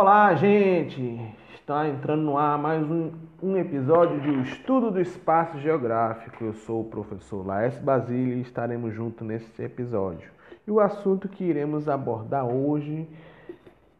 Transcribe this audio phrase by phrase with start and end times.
[0.00, 1.20] Olá, gente!
[1.56, 3.10] Está entrando no ar mais um,
[3.42, 6.44] um episódio de O Estudo do Espaço Geográfico.
[6.44, 10.30] Eu sou o professor Laércio Basílio e estaremos juntos nesse episódio.
[10.64, 13.08] E o assunto que iremos abordar hoje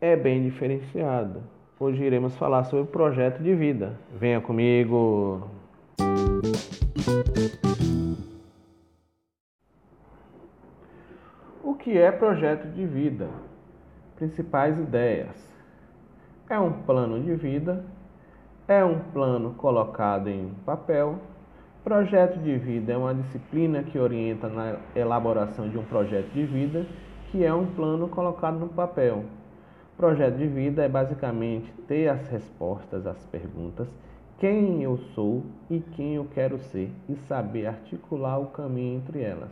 [0.00, 1.42] é bem diferenciado.
[1.80, 3.98] Hoje iremos falar sobre o projeto de vida.
[4.14, 5.50] Venha comigo!
[11.60, 13.28] O que é projeto de vida?
[14.14, 15.47] Principais ideias.
[16.50, 17.84] É um plano de vida,
[18.66, 21.16] é um plano colocado em papel.
[21.84, 26.86] Projeto de vida é uma disciplina que orienta na elaboração de um projeto de vida,
[27.30, 29.24] que é um plano colocado no papel.
[29.96, 33.88] Projeto de vida é basicamente ter as respostas às perguntas
[34.38, 39.50] quem eu sou e quem eu quero ser e saber articular o caminho entre elas.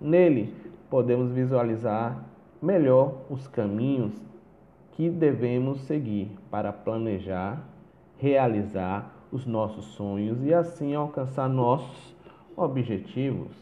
[0.00, 0.54] Nele,
[0.88, 2.24] podemos visualizar
[2.62, 4.12] melhor os caminhos
[4.92, 7.62] que devemos seguir para planejar,
[8.18, 12.14] realizar os nossos sonhos e assim alcançar nossos
[12.56, 13.56] objetivos.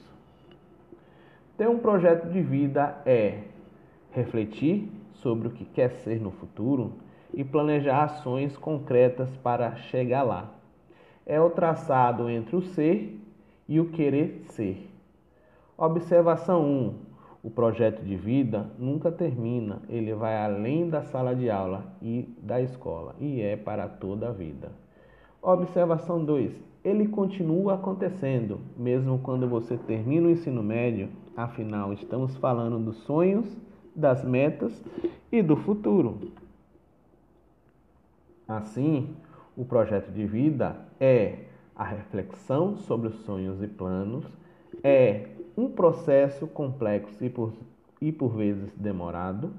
[1.56, 3.43] Ter um projeto de vida é
[4.12, 6.93] refletir sobre o que quer ser no futuro
[7.34, 10.51] e planejar ações concretas para chegar lá.
[11.27, 13.21] É o traçado entre o ser
[13.69, 14.89] e o querer ser.
[15.77, 16.95] Observação 1.
[17.49, 22.61] O projeto de vida nunca termina, ele vai além da sala de aula e da
[22.61, 24.71] escola e é para toda a vida.
[25.41, 26.53] Observação 2.
[26.85, 33.57] Ele continua acontecendo, mesmo quando você termina o ensino médio, afinal, estamos falando dos sonhos,
[33.97, 34.85] das metas
[35.33, 36.31] e do futuro.
[38.47, 39.17] Assim,
[39.57, 44.27] o projeto de vida é a reflexão sobre os sonhos e planos,
[44.85, 47.53] é um processo complexo e por,
[48.01, 49.51] e por vezes demorado,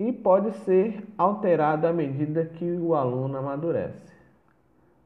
[0.00, 4.12] e pode ser alterado à medida que o aluno amadurece.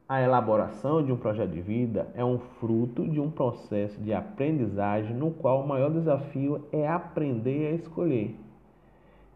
[0.09, 5.15] A elaboração de um projeto de vida é um fruto de um processo de aprendizagem
[5.15, 8.35] no qual o maior desafio é aprender a escolher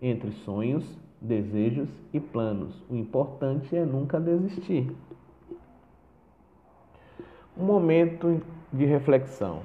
[0.00, 2.82] entre sonhos, desejos e planos.
[2.88, 4.96] O importante é nunca desistir.
[7.54, 8.40] Um momento
[8.72, 9.60] de reflexão.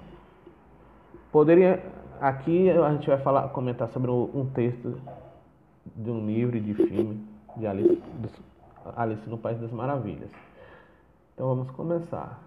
[1.32, 1.84] Poderia
[2.20, 5.00] aqui a gente vai falar, comentar sobre um texto
[5.96, 7.24] de um livro de filme
[7.56, 8.02] de Alice,
[8.96, 10.30] Alice no País das Maravilhas.
[11.34, 12.42] Então vamos começar.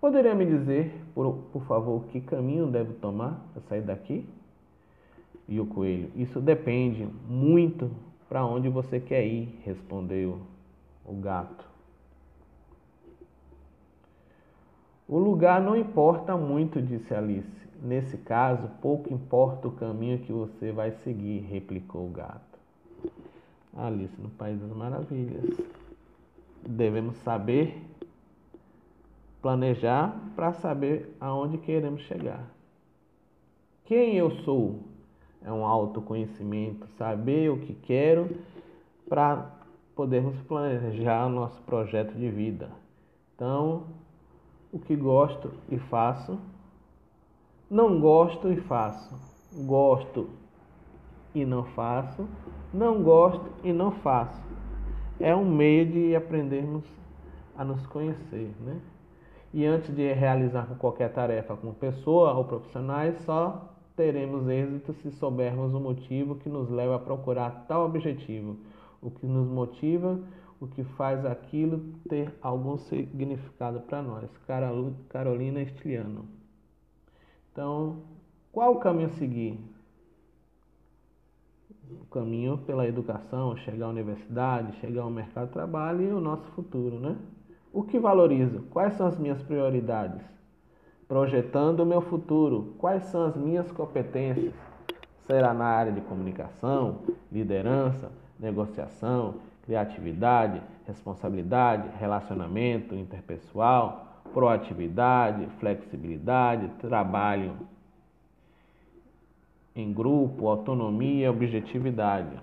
[0.00, 4.26] Poderia me dizer, por, por favor, que caminho devo tomar para sair daqui?
[5.48, 7.90] E o coelho, isso depende muito
[8.28, 10.40] para onde você quer ir, respondeu
[11.04, 11.71] o gato.
[15.12, 17.68] O lugar não importa muito, disse Alice.
[17.82, 22.58] Nesse caso, pouco importa o caminho que você vai seguir, replicou o gato.
[23.76, 25.60] Alice no País das Maravilhas.
[26.66, 27.78] Devemos saber
[29.42, 32.48] planejar para saber aonde queremos chegar.
[33.84, 34.78] Quem eu sou?
[35.44, 38.34] É um autoconhecimento, saber o que quero
[39.06, 39.50] para
[39.94, 42.70] podermos planejar o nosso projeto de vida.
[43.34, 43.84] Então,
[44.72, 46.38] o que gosto e faço,
[47.70, 49.14] não gosto e faço,
[49.66, 50.30] gosto
[51.34, 52.26] e não faço,
[52.72, 54.42] não gosto e não faço.
[55.20, 56.84] É um meio de aprendermos
[57.56, 58.80] a nos conhecer, né?
[59.54, 65.74] E antes de realizar qualquer tarefa como pessoa ou profissionais, só teremos êxito se soubermos
[65.74, 68.56] o motivo que nos leva a procurar tal objetivo,
[69.02, 70.18] o que nos motiva
[70.62, 74.30] o que faz aquilo ter algum significado para nós.
[75.08, 76.28] Carolina Estiliano.
[77.50, 78.04] Então,
[78.52, 79.58] qual o caminho a seguir?
[82.00, 86.46] O caminho pela educação, chegar à universidade, chegar ao mercado de trabalho e o nosso
[86.52, 87.16] futuro, né?
[87.72, 88.60] O que valorizo?
[88.70, 90.22] Quais são as minhas prioridades?
[91.08, 94.54] Projetando o meu futuro, quais são as minhas competências?
[95.26, 97.00] Será na área de comunicação,
[97.32, 107.56] liderança, negociação, criatividade, responsabilidade, relacionamento interpessoal, proatividade, flexibilidade, trabalho
[109.74, 112.36] em grupo, autonomia, objetividade.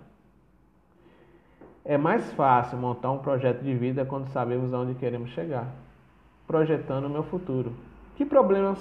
[1.86, 5.68] É mais fácil montar um projeto de vida quando sabemos aonde queremos chegar,
[6.48, 7.74] projetando o meu futuro.
[8.16, 8.80] Que problemas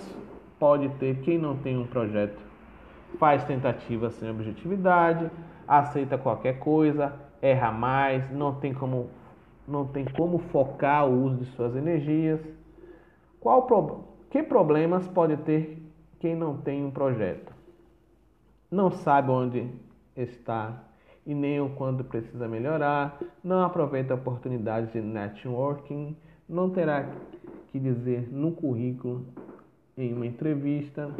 [0.58, 2.38] pode ter quem não tem um projeto?
[3.18, 5.30] Faz tentativas sem objetividade,
[5.66, 9.08] aceita qualquer coisa, erra mais, não tem como,
[9.66, 12.40] não tem como focar o uso de suas energias.
[13.40, 13.66] Qual
[14.30, 15.82] que problemas pode ter
[16.18, 17.52] quem não tem um projeto?
[18.70, 19.70] Não sabe onde
[20.16, 20.84] está
[21.24, 26.16] e nem o quando precisa melhorar, não aproveita oportunidades de networking,
[26.48, 27.06] não terá
[27.70, 29.26] que dizer no currículo
[29.96, 31.10] em uma entrevista.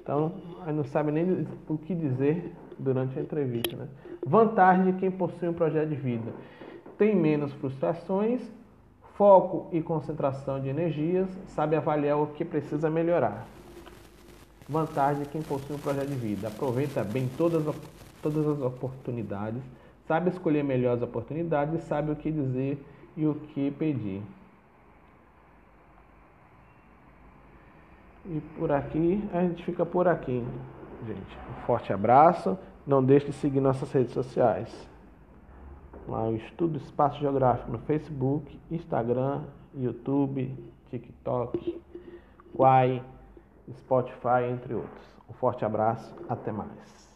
[0.00, 0.32] Então,
[0.66, 3.76] não sabe nem o que dizer durante a entrevista.
[3.76, 3.88] Né?
[4.24, 6.32] Vantagem de quem possui um projeto de vida:
[6.96, 8.40] tem menos frustrações,
[9.14, 13.46] foco e concentração de energias, sabe avaliar o que precisa melhorar.
[14.68, 17.64] Vantagem de quem possui um projeto de vida: aproveita bem todas,
[18.22, 19.62] todas as oportunidades,
[20.06, 22.78] sabe escolher melhor as oportunidades, sabe o que dizer
[23.16, 24.22] e o que pedir.
[28.26, 30.44] E por aqui, a gente fica por aqui,
[31.06, 31.38] gente.
[31.50, 32.58] Um forte abraço.
[32.86, 34.88] Não deixe de seguir nossas redes sociais.
[36.08, 39.42] Lá o Estudo Espaço Geográfico no Facebook, Instagram,
[39.74, 40.56] YouTube,
[40.90, 41.82] TikTok,
[42.54, 43.02] Quai,
[43.70, 45.06] Spotify, entre outros.
[45.28, 47.07] Um forte abraço, até mais.